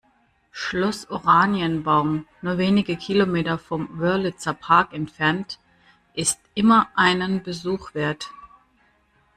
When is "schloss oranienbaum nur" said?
0.49-2.57